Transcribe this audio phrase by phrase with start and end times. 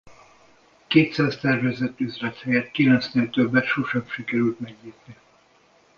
[0.87, 5.17] Kétszáz tervezett üzlet helyett kilencnél többet sosem sikerült megnyitni.